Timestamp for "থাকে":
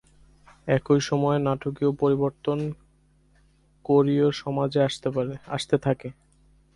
5.77-6.09